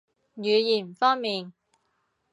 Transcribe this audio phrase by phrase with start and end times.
[0.35, 1.53] 語言方面